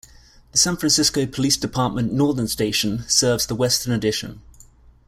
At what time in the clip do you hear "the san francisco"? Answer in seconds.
0.51-1.27